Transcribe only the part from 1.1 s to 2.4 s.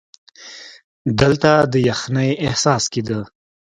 دلته د یخنۍ